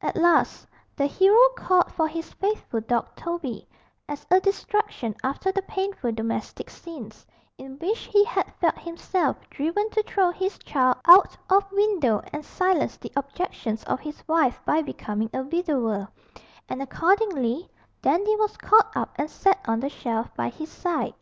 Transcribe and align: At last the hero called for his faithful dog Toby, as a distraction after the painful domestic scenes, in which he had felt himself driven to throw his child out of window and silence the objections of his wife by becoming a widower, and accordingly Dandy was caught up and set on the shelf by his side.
At 0.00 0.16
last 0.16 0.66
the 0.96 1.06
hero 1.06 1.38
called 1.56 1.92
for 1.92 2.08
his 2.08 2.32
faithful 2.32 2.80
dog 2.80 3.14
Toby, 3.14 3.68
as 4.08 4.26
a 4.28 4.40
distraction 4.40 5.14
after 5.22 5.52
the 5.52 5.62
painful 5.62 6.10
domestic 6.10 6.68
scenes, 6.68 7.24
in 7.56 7.78
which 7.78 8.06
he 8.12 8.24
had 8.24 8.52
felt 8.54 8.76
himself 8.80 9.36
driven 9.48 9.88
to 9.90 10.02
throw 10.02 10.32
his 10.32 10.58
child 10.58 10.96
out 11.04 11.36
of 11.48 11.70
window 11.70 12.20
and 12.32 12.44
silence 12.44 12.96
the 12.96 13.12
objections 13.14 13.84
of 13.84 14.00
his 14.00 14.26
wife 14.26 14.60
by 14.64 14.82
becoming 14.82 15.30
a 15.32 15.44
widower, 15.44 16.08
and 16.68 16.82
accordingly 16.82 17.70
Dandy 18.02 18.34
was 18.34 18.56
caught 18.56 18.90
up 18.96 19.12
and 19.14 19.30
set 19.30 19.60
on 19.68 19.78
the 19.78 19.88
shelf 19.88 20.34
by 20.34 20.48
his 20.48 20.68
side. 20.72 21.14